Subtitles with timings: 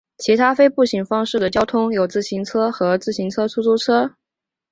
[0.17, 4.15] 其他非步行方式的交通有自行车和自行车出租车。